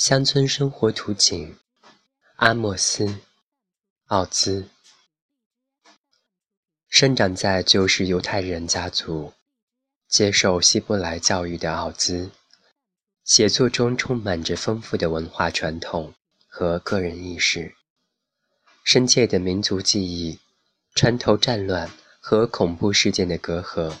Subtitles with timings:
[0.00, 1.58] 乡村生活图景，
[2.36, 3.04] 阿莫斯·
[4.06, 4.66] 奥兹。
[6.88, 9.34] 生长在旧式犹太人家族、
[10.08, 12.30] 接受希伯来教育的奥兹，
[13.24, 16.14] 写作中充满着丰富的文化传统
[16.48, 17.74] 和个人意识，
[18.82, 20.38] 深切的民族记忆，
[20.94, 21.90] 穿透战乱
[22.20, 23.94] 和恐怖事件的隔阂。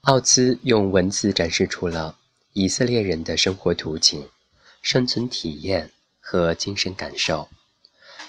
[0.00, 2.16] 奥兹用文字展示出了
[2.54, 4.26] 以色列人的生活图景。
[4.80, 7.48] 生存体验和精神感受，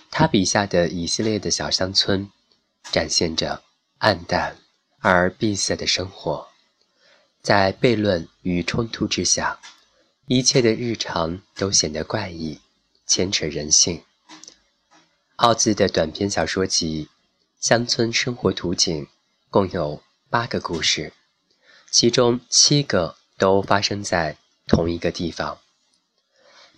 [0.10, 2.30] 他笔下的以色列的小乡村，
[2.92, 3.64] 展现着
[4.00, 4.58] 暗淡
[5.00, 6.48] 而闭塞的生活，
[7.42, 9.60] 在悖论与冲突之下，
[10.28, 12.60] 一切的日常都显得怪异，
[13.08, 14.04] 牵扯人性。
[15.38, 17.06] 奥兹的短篇小说集
[17.66, 19.06] 《乡村生活图景》
[19.50, 21.14] 共有八个故事，
[21.90, 25.61] 其中七个都发生在同一个地方。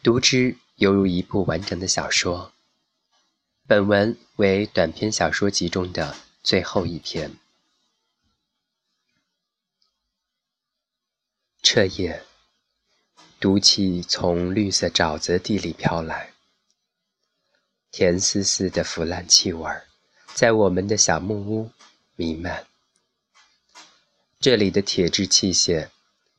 [0.04, 2.52] 读之犹如一部完整的小说。
[3.66, 7.38] 本文为短篇小说集中的最后一篇。
[11.62, 12.22] 彻夜，
[13.40, 16.34] 毒气从绿色沼泽地里飘来，
[17.90, 19.72] 甜丝丝的腐烂气味
[20.34, 21.72] 在我们的小木屋
[22.18, 22.68] 弥漫。
[24.42, 25.88] 这里的铁制器械，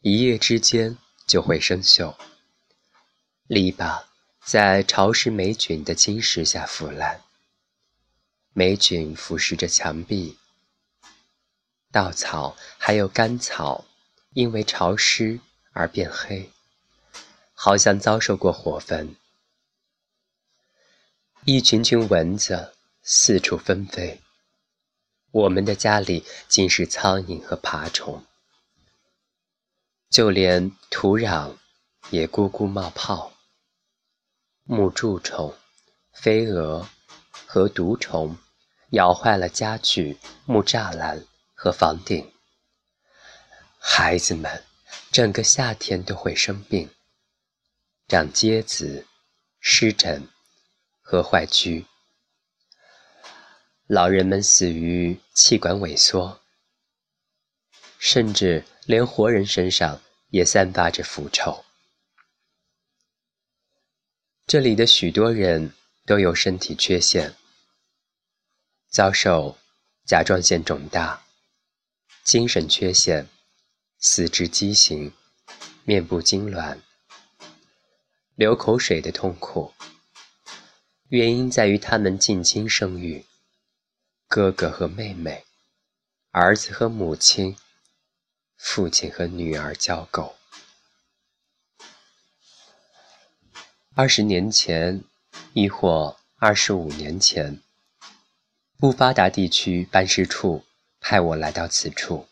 [0.03, 2.15] 一夜之间就会生锈。
[3.47, 4.05] 篱笆
[4.43, 7.21] 在潮湿霉菌的侵蚀下腐烂，
[8.55, 10.39] 霉菌腐蚀着墙壁。
[11.93, 13.85] 稻草还有干草，
[14.33, 15.41] 因为潮湿
[15.73, 16.51] 而变黑，
[17.53, 19.15] 好像遭受过火焚。
[21.45, 22.73] 一群群蚊子
[23.03, 24.23] 四处纷飞，
[25.33, 28.25] 我们的家里尽是苍蝇和爬虫，
[30.09, 31.57] 就连土壤
[32.09, 33.34] 也咕咕冒泡。
[34.67, 35.55] 木蛀虫、
[36.15, 36.89] 飞蛾
[37.47, 38.39] 和毒虫
[38.93, 42.33] 咬坏了家具、木栅栏和房顶。
[43.79, 44.65] 孩子们
[45.13, 46.89] 整个夏天都会生病，
[48.09, 49.07] 长疖子、
[49.61, 50.27] 湿疹
[51.03, 51.85] 和坏疽。
[53.87, 56.41] 老人们死于气管萎缩，
[57.99, 61.67] 甚至连活人身上也散发着腐臭。
[64.47, 65.73] 这里的许多人
[66.05, 67.35] 都有身体缺陷，
[68.91, 69.57] 遭受
[70.05, 71.25] 甲状腺肿大、
[72.25, 73.27] 精神缺陷、
[73.99, 75.15] 四肢畸形、
[75.85, 76.79] 面部痉挛、
[78.35, 79.73] 流口水的痛苦。
[81.09, 83.25] 原因在于他们近亲生育，
[84.29, 85.43] 哥哥和妹妹，
[86.33, 87.57] 儿子和母亲，
[88.59, 90.35] 父亲和女儿交媾。
[93.97, 95.05] 二十年前，
[95.53, 97.61] 亦或二十五年前，
[98.77, 100.65] 不发达地区办事处
[100.99, 102.27] 派我来到此处。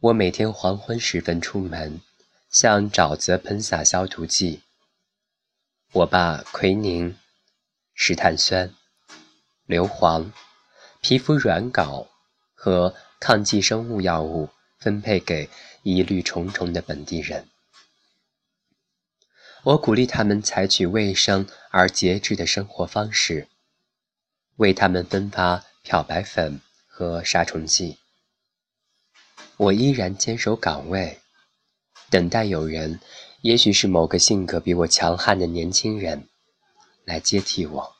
[0.00, 2.00] 我每天黄昏时分出门，
[2.50, 4.62] 向沼泽喷洒消毒剂。
[5.92, 7.16] 我把奎宁、
[7.94, 8.74] 石碳酸、
[9.66, 10.32] 硫磺、
[11.00, 12.08] 皮肤软膏
[12.52, 15.48] 和抗寄生物药物分配给
[15.84, 17.48] 疑虑重重的本地人。
[19.64, 23.48] 我鼓励他们采取卫生而节制的生活方式，
[24.56, 27.96] 为他们分发漂白粉和杀虫剂。
[29.56, 31.18] 我依然坚守岗位，
[32.10, 33.00] 等待有人，
[33.40, 36.28] 也许是某个性格比我强悍的年轻人，
[37.06, 37.96] 来接替我。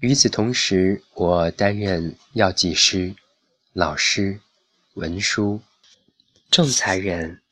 [0.00, 3.14] 与此同时，我担任药剂师、
[3.74, 4.40] 老师、
[4.94, 5.60] 文书、
[6.50, 7.42] 仲裁人。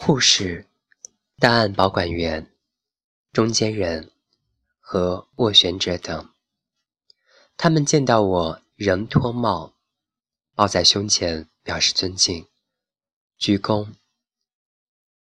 [0.00, 0.64] 护士、
[1.38, 2.50] 档案保管员、
[3.32, 4.12] 中间人
[4.78, 6.32] 和斡旋者等，
[7.56, 9.74] 他们见到我仍脱帽，
[10.54, 12.46] 抱在胸前表示尊敬，
[13.36, 13.88] 鞠躬，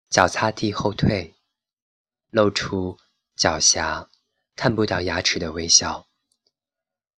[0.10, 1.36] 脚擦地后退，
[2.32, 2.98] 露出
[3.38, 4.10] 狡黠、
[4.56, 6.08] 看不到牙齿的微笑，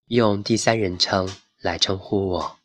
[0.06, 2.58] 用第三人称来称呼我。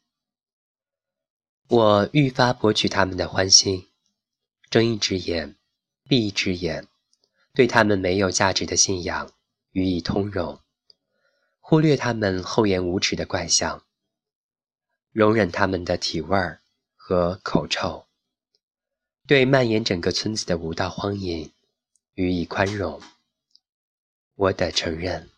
[1.69, 3.88] 我愈发博取他们的欢心。
[4.69, 5.55] 睁一只眼，
[6.07, 6.85] 闭一只眼，
[7.55, 9.31] 对他们没有价值的信仰
[9.71, 10.59] 予以通融，
[11.59, 13.83] 忽略他们厚颜无耻的怪相，
[15.11, 16.61] 容忍他们的体味儿
[16.95, 18.05] 和口臭，
[19.25, 21.51] 对蔓延整个村子的无道荒淫
[22.13, 23.01] 予以宽容。
[24.35, 25.31] 我得承认，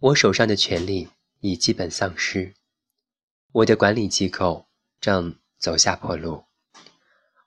[0.00, 2.54] 我手上的权力已基本丧失，
[3.52, 4.66] 我的管理机构
[5.00, 6.47] 正走下坡路。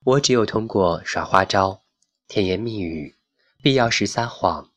[0.04, 1.84] 我只有通过耍花招、
[2.28, 3.18] 甜言蜜语、
[3.62, 4.72] 必要时撒谎、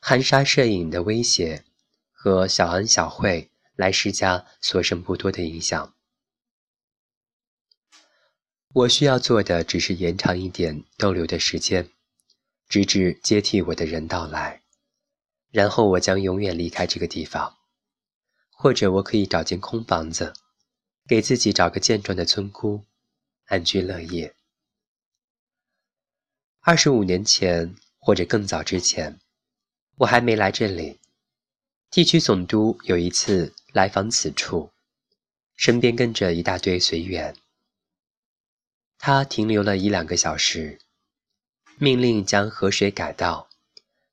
[0.00, 1.64] 含沙射影的威胁
[2.12, 5.94] 和小恩小惠来施加所剩不多的影响。
[8.72, 11.88] 我需要做的只是延长一点逗留的时间，
[12.68, 14.62] 直至接替我的人到来，
[15.52, 17.56] 然后我将永远离开这个地方。
[18.50, 20.34] 或者我可以找间空房子，
[21.06, 22.84] 给自己找个健壮的村姑，
[23.44, 24.34] 安居乐业。
[26.70, 29.18] 二十五年前，或者更早之前，
[29.96, 30.98] 我还没来这里，
[31.90, 34.70] 地区总督有一次来访此处，
[35.56, 37.34] 身边跟着一大堆随员。
[38.98, 40.78] 他停留了一两个小时，
[41.78, 43.48] 命令将河水改道，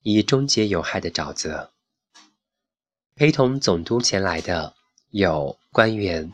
[0.03, 1.73] 以终结有害的沼泽。
[3.15, 4.73] 陪同总督前来的
[5.09, 6.31] 有官员、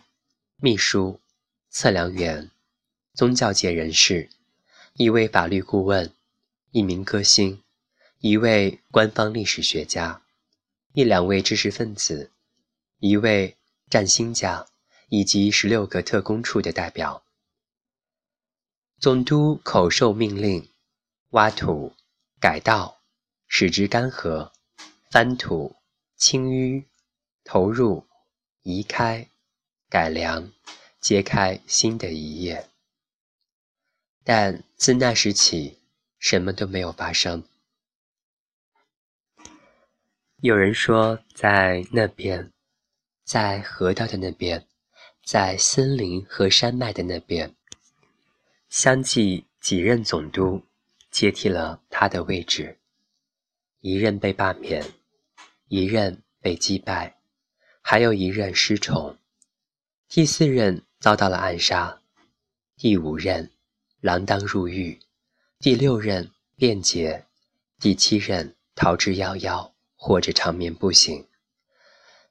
[0.57, 1.19] 秘书、
[1.71, 2.51] 测量员、
[3.15, 4.29] 宗教界人士、
[5.01, 6.13] 一位法律顾问、
[6.69, 7.63] 一名歌星、
[8.19, 10.21] 一位官方历史学家、
[10.93, 12.31] 一两位知识分子、
[12.99, 13.57] 一位
[13.89, 14.67] 占星家，
[15.09, 17.23] 以及十六个特工处的代表。
[18.99, 20.69] 总督口授命令：
[21.31, 21.93] 挖土、
[22.39, 23.01] 改道、
[23.47, 24.51] 使之干涸、
[25.09, 25.77] 翻土、
[26.15, 26.85] 清淤、
[27.43, 28.05] 投入、
[28.61, 29.27] 移开、
[29.89, 30.51] 改良、
[30.99, 32.67] 揭开新的一页。
[34.23, 35.79] 但自那时起，
[36.19, 37.43] 什么都没有发生。
[40.37, 42.51] 有人说，在那边，
[43.23, 44.65] 在河道的那边，
[45.23, 47.55] 在森林和山脉的那边。
[48.69, 50.63] 相继几任总督
[51.09, 52.79] 接替了他的位置，
[53.81, 54.83] 一任被罢免，
[55.67, 57.17] 一任被击败，
[57.81, 59.17] 还有一任失宠，
[60.07, 62.01] 第四任遭到了暗杀，
[62.77, 63.51] 第五任
[64.01, 64.99] 锒铛入狱，
[65.59, 67.27] 第六任辩解，
[67.79, 71.27] 第七任逃之夭夭，或者长眠不醒。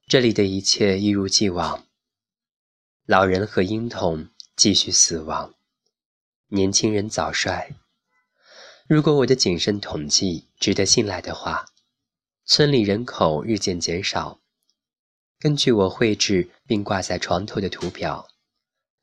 [0.08, 1.86] 这里的一切一如既往，
[3.06, 5.54] 老人和婴童继续死亡。
[6.48, 7.76] 年轻人早衰。
[8.88, 11.66] 如果我的谨慎统计值得信赖的话，
[12.44, 14.40] 村里人口日渐减少。
[15.38, 18.26] 根据我绘制并挂在床头的图表，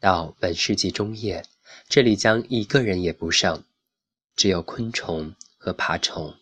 [0.02, 1.46] 到本世纪中叶，
[1.88, 3.64] 这里将一个人也不剩，
[4.36, 6.36] 只有昆虫和爬虫。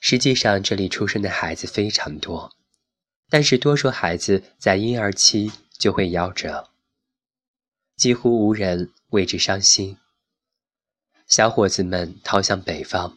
[0.00, 2.54] 实际上，这里出生的孩子非常多，
[3.28, 6.70] 但是多数孩子在婴儿期就会夭折，
[7.96, 8.92] 几乎无人。
[9.10, 9.96] 为之伤心，
[11.26, 13.16] 小伙子们逃向北方，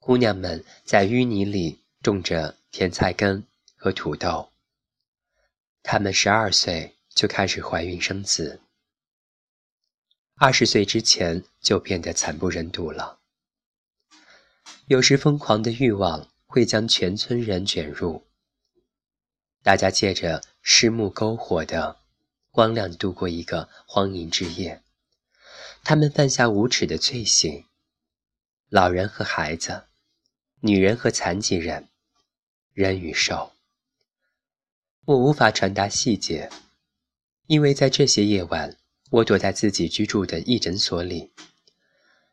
[0.00, 3.44] 姑娘们在淤泥里种着甜菜根
[3.76, 4.50] 和土豆。
[5.84, 8.60] 他们十二岁就开始怀孕生子，
[10.38, 13.18] 二十岁之前就变得惨不忍睹了。
[14.86, 18.26] 有时疯狂的欲望会将全村人卷入，
[19.62, 21.98] 大家借着湿木篝火的。
[22.50, 24.82] 光亮度过一个荒淫之夜，
[25.84, 27.66] 他们犯下无耻的罪行，
[28.70, 29.84] 老人和孩子，
[30.60, 31.90] 女人和残疾人，
[32.72, 33.52] 人与兽。
[35.04, 36.48] 我无法传达细节，
[37.46, 38.78] 因为在这些夜晚，
[39.10, 41.30] 我躲在自己居住的义诊所里，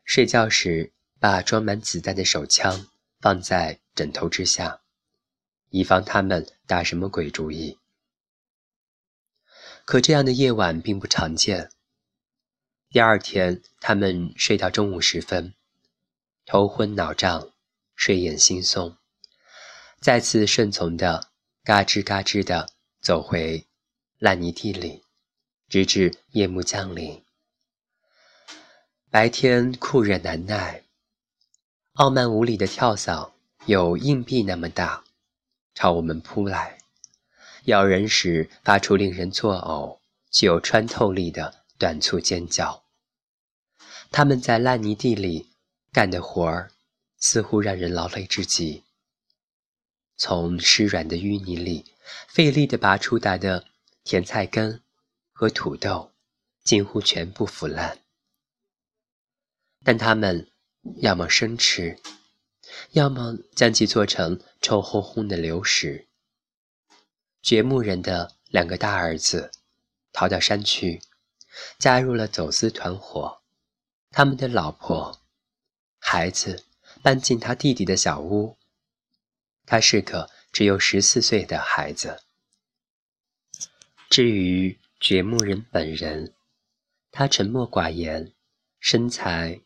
[0.04, 2.88] 睡觉时把装满子弹的手枪
[3.20, 4.80] 放在枕头之下，
[5.70, 7.78] 以防他们打什么鬼主意。
[9.84, 11.70] 可这样的夜晚并不常见。
[12.90, 15.54] 第二天，他们睡到中午时分，
[16.44, 17.52] 头昏脑胀，
[17.94, 18.96] 睡眼惺忪，
[20.00, 21.30] 再次顺从的
[21.62, 23.66] 嘎吱嘎吱的走回
[24.18, 25.03] 烂泥地里，
[25.74, 27.20] 直至夜幕降临。
[29.10, 30.84] 白天酷热难耐，
[31.94, 33.34] 傲慢无礼的跳蚤
[33.66, 35.02] 有硬币那么大，
[35.74, 36.78] 朝我们扑来。
[37.64, 39.98] 咬人时发出令人作呕、
[40.30, 42.84] 具有穿透力的短促尖叫。
[44.12, 45.48] 他们在烂泥地里
[45.90, 46.70] 干的活儿，
[47.18, 48.84] 似乎让人劳累至极。
[50.16, 51.86] 从湿软的淤泥里
[52.28, 53.64] 费力地拔出来的
[54.04, 54.80] 甜菜根
[55.34, 56.12] 和土豆，
[56.62, 57.98] 近乎全部腐烂。
[59.82, 60.48] 但他们
[60.98, 62.00] 要么生吃，
[62.92, 66.06] 要么将其做成臭烘烘的流食。
[67.42, 69.50] 掘墓人的两个大儿子
[70.12, 71.02] 逃到山区，
[71.78, 73.42] 加入了走私团伙。
[74.12, 75.20] 他们的老婆、
[75.98, 76.64] 孩子
[77.02, 78.56] 搬进他弟弟的小屋。
[79.66, 82.22] 他是个只有十四岁的孩子。
[84.08, 86.34] 至于掘墓人本人，
[87.10, 88.32] 他沉默寡言，
[88.80, 89.60] 身材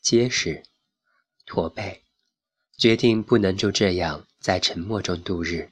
[0.00, 0.62] 结实、
[1.44, 2.02] 驼背，
[2.78, 5.70] 决定不能就这样在沉默中度日。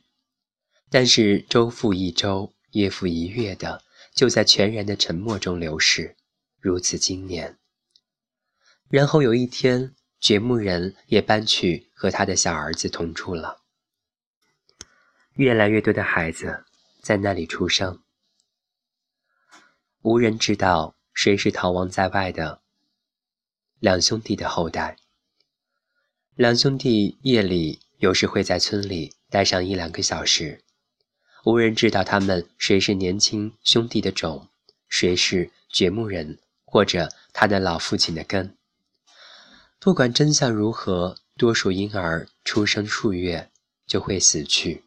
[0.90, 3.82] 但是周复一周，月复一月的，
[4.14, 6.16] 就在全然的沉默中流逝，
[6.60, 7.58] 如此经年。
[8.90, 13.62] 然后有一天，掘墓人也搬去和他的小儿子同住了。
[15.34, 16.64] 越来越多的孩子
[17.00, 18.02] 在那里出生，
[20.02, 22.60] 无人知道谁是逃亡在外的
[23.78, 24.96] 两兄弟的后代。
[26.34, 30.64] 两兄弟夜里有时会在村里待上一两个小时，
[31.44, 34.48] 无人知道他们谁是年轻兄弟的种，
[34.88, 38.56] 谁是掘墓人或者他的老父亲的根。
[39.78, 43.52] 不管真相如何，多数婴儿出生数月
[43.86, 44.82] 就会死去。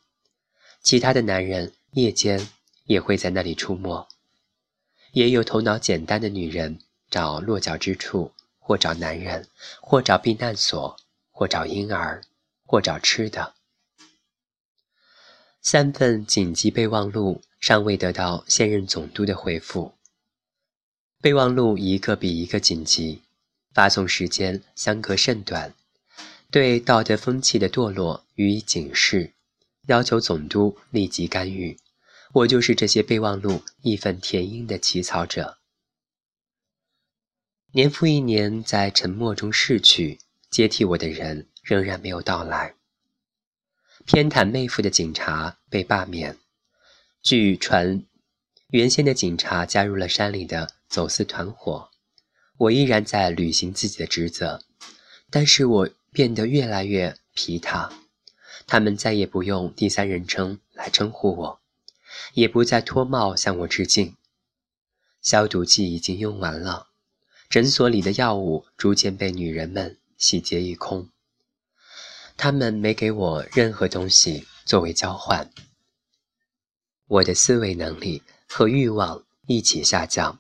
[0.81, 2.50] 其他的男人夜间
[2.84, 4.07] 也会在那里出没，
[5.15, 6.77] 也有头脑简单的女人
[7.10, 9.48] 找落脚之处，或找男人，
[9.79, 10.98] 或找避难所，
[11.31, 12.22] 或找婴儿，
[12.65, 13.53] 或找吃的。
[15.62, 19.93] 三份紧急备忘录尚未得到现任总督的回复，
[21.22, 23.22] 备忘录一个比一个紧急。
[23.74, 25.74] 发送时间相隔甚短，
[26.51, 29.31] 对道德风气的堕落予以警示，
[29.88, 31.77] 要求总督立即干预。
[32.36, 35.58] 我就是这些备忘录义愤填膺的起草者。
[37.72, 42.75] 年复一年，在沉默中逝去，接替我的人仍然没有到来。
[44.06, 46.38] 偏袒妹夫的警察被罢免，
[47.22, 48.04] 据传，
[48.68, 51.89] 原先的警察加入了山里的走私团伙。
[52.58, 54.62] 我依然在履行自己的职责，
[55.30, 57.94] 但是我变得越来越疲沓。
[58.68, 61.62] 他们再也不用第三人称来称呼我，
[62.34, 64.15] 也不再脱帽向我致敬。
[65.22, 66.88] 消毒剂已经用完了，
[67.50, 71.10] 诊所里的药物逐渐被女人们洗劫一空。
[72.38, 75.50] 他们没给我任何东西作为交换。
[77.07, 80.39] 我的思维能力和欲望一起下降。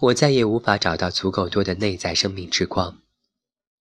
[0.00, 3.00] 我再也无法找到足够多的内在生命之光，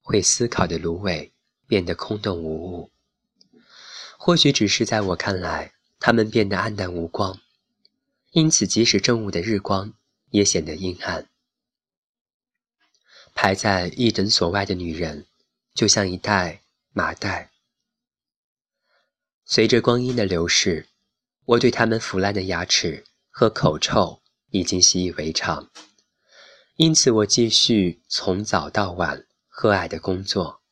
[0.01, 1.33] 会思考的芦苇
[1.65, 2.91] 变得空洞无物。
[4.19, 7.39] 或许只是在我看来，它们变得暗淡无光，
[8.31, 9.93] 因此即使正午的日光
[10.31, 11.29] 也显得阴暗。
[13.35, 15.27] 排在义诊所外的女人，
[15.75, 17.51] 就像一袋麻袋。
[19.45, 20.89] 随着光阴的流逝，
[21.45, 25.69] 我对她们腐烂的牙齿和口臭已经习以为常。
[26.77, 30.63] 因此，我继续从早到晚和蔼的工作，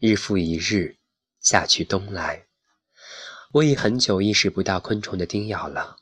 [0.00, 0.96] 日复一日，
[1.40, 2.47] 夏去冬来，
[3.52, 5.98] 我已很久意识不到昆虫的叮咬了。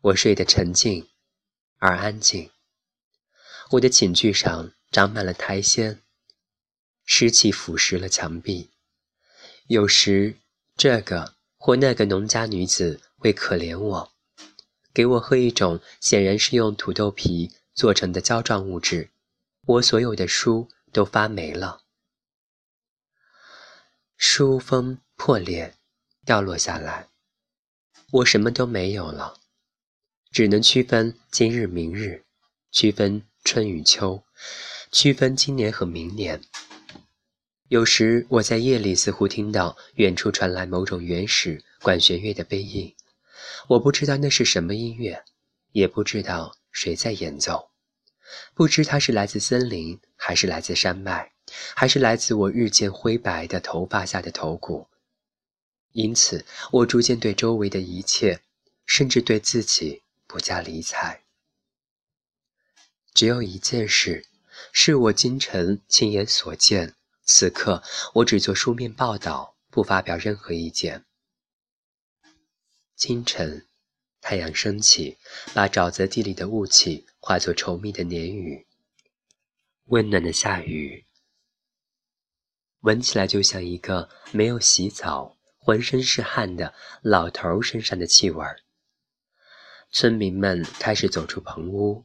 [0.00, 1.08] 我睡得沉静
[1.78, 2.50] 而安静，
[3.72, 6.00] 我的寝具上长满了苔藓，
[7.04, 8.70] 湿气腐蚀了墙壁。
[9.66, 10.36] 有时，
[10.76, 14.12] 这个或那个农家女子会可怜我，
[14.92, 17.52] 给我喝一种显然是用土豆皮。
[17.72, 19.10] 做成的胶状物质，
[19.64, 21.80] 我所有的书都发霉了，
[24.18, 25.78] 书封破裂，
[26.30, 27.08] 掉落下来，
[28.12, 29.34] 我什么都没有了，
[30.30, 32.22] 只能区分今日明日，
[32.70, 34.22] 区分春与秋，
[34.92, 36.40] 区分今年和明年。
[37.66, 42.94] 有时我在夜里似乎听到远处传来某种原始管弦乐的悲音，
[43.66, 45.24] 我不知道那是什么音乐，
[45.72, 47.70] 也不知道谁在演奏。
[48.54, 51.32] 不知它是来自森林，还是来自山脉，
[51.74, 54.86] 还是来自我日渐灰白的头发下的头骨。
[55.92, 58.40] 因此，我逐渐对周围的一切，
[58.86, 61.22] 甚至对自己不加理睬。
[63.12, 64.26] 只有一件事，
[64.72, 66.94] 是我今晨亲眼所见。
[67.24, 67.82] 此刻，
[68.14, 71.04] 我只做书面报道，不发表任何意见。
[72.96, 73.66] 清晨。
[74.22, 75.16] 太阳升起，
[75.54, 78.66] 把沼泽地里的雾气化作稠密的黏雨。
[79.86, 81.06] 温暖的下雨，
[82.80, 85.38] 闻起来就像一个没有洗澡、
[85.70, 88.44] 浑身是汗的老头身上的气味。
[89.92, 92.04] 村民们开始走出棚屋，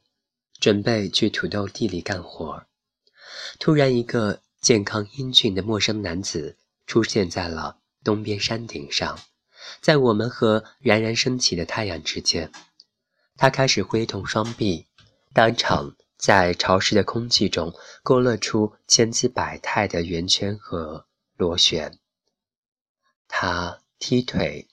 [0.59, 2.63] 准备去土豆地里干活。
[3.57, 9.17] 突然，一个健康英俊的陌生男子出现在了东边山顶上。
[9.81, 12.51] 在我们和冉冉升起的太阳之间，
[13.35, 14.85] 他开始挥动双臂，
[15.33, 21.97] 当场在潮湿的空气中勾勒出千姿百态的圆圈和螺旋。
[23.27, 24.67] 他踢腿、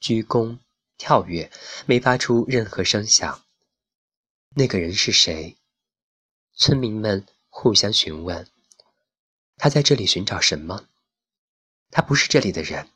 [0.00, 0.58] 鞠躬、
[0.96, 1.50] 跳跃，
[1.86, 3.44] 没发出任何声响。
[4.54, 5.56] 那个人是谁？
[6.54, 8.48] 村民们互相询问。
[9.56, 10.88] 他在这里寻找什么？
[11.90, 12.88] 他不是这里的人，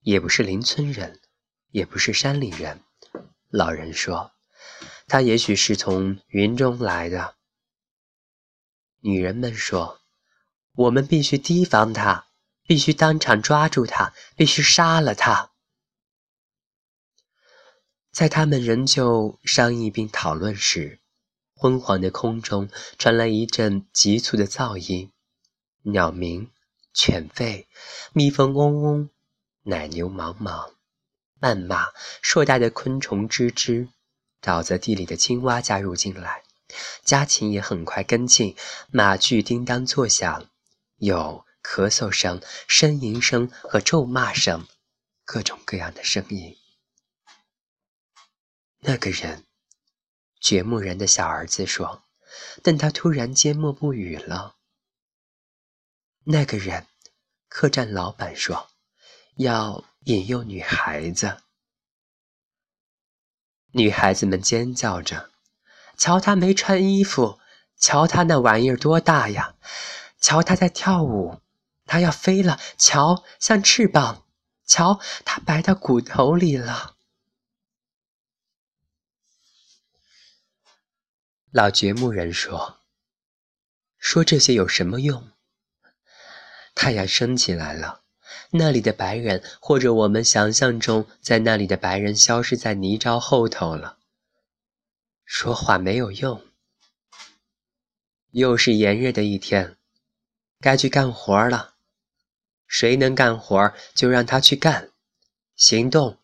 [0.00, 1.20] 也不是邻村人，
[1.70, 2.82] 也不是山里人。
[3.48, 4.32] 老人说
[5.06, 7.36] ：“他也许是从云中来的。”
[9.00, 10.00] 女人们说
[10.74, 12.28] ：“我们必须提防他，
[12.66, 15.50] 必须当场抓住他，必须杀了他。”
[18.12, 21.00] 在他们仍旧商议并讨论时，
[21.54, 22.68] 昏黄的空中
[22.98, 25.10] 传来一阵急促的噪音，
[25.82, 26.50] 鸟鸣、
[26.92, 27.66] 犬吠、
[28.12, 29.10] 蜜蜂嗡嗡、
[29.62, 30.72] 奶牛茫茫、
[31.40, 31.88] 谩骂、
[32.20, 33.88] 硕大的昆虫吱吱，
[34.42, 36.42] 沼泽地里的青蛙加入进来，
[37.04, 38.54] 家禽也很快跟进，
[38.90, 40.48] 马具叮当作响，
[40.96, 44.68] 有咳嗽声、呻吟声和咒骂声，
[45.24, 46.56] 各种各样的声音。
[48.78, 49.44] 那个人，
[50.40, 52.04] 掘墓人的小儿子说，
[52.62, 54.54] 但他突然缄默不语了。
[56.22, 56.86] 那个人，
[57.48, 58.70] 客栈老板说，
[59.34, 61.42] 要引诱女孩子。
[63.72, 65.30] 女孩子们尖叫着
[65.98, 67.40] ：“瞧他没穿衣服！
[67.76, 69.56] 瞧他那玩意儿多大呀！
[70.20, 71.42] 瞧他在跳舞，
[71.86, 72.60] 他要飞了！
[72.76, 74.26] 瞧，像翅膀！
[74.64, 76.96] 瞧，他白到骨头里了！”
[81.52, 82.80] 老掘墓人说
[83.96, 85.30] ：“说这些有什么用？”
[86.74, 88.02] 太阳升起来了，
[88.50, 93.98] 那里的白人，或者我们想象中在那里的白人，消失在泥沼后头了。
[95.24, 96.44] 说话没有用。
[98.32, 99.78] 又是炎热的一天，
[100.60, 101.75] 该去干活了。
[102.66, 104.90] 谁能干活，就让他去干。
[105.54, 106.18] 行动，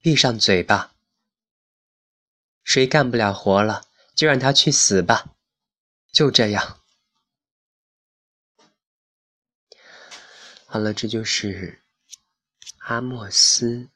[0.00, 0.94] 闭上嘴巴。
[2.62, 3.86] 谁干不了活了？
[4.14, 5.36] 就让他去死吧，
[6.12, 6.80] 就这样。
[10.66, 11.82] 好了，这就是
[12.78, 13.66] 阿莫斯·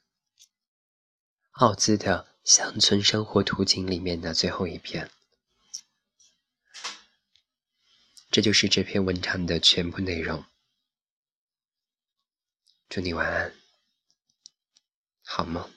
[1.51, 5.11] 奥兹的《乡村生活图景》里面的最后一篇。
[8.31, 10.43] 这就是这篇文章的全部内容。
[12.93, 13.51] 祝你晚安，
[15.23, 15.72] 好梦。